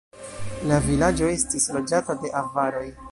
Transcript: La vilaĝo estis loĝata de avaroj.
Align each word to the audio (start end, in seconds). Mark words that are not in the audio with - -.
La 0.71 0.79
vilaĝo 0.85 1.29
estis 1.33 1.69
loĝata 1.77 2.17
de 2.25 2.33
avaroj. 2.41 2.85